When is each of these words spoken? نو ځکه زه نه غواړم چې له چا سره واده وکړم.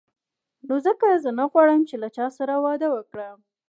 نو 0.67 0.75
ځکه 0.85 1.07
زه 1.23 1.31
نه 1.39 1.45
غواړم 1.51 1.81
چې 1.89 1.95
له 2.01 2.07
چا 2.15 2.25
سره 2.37 2.53
واده 2.65 2.87
وکړم. 2.91 3.37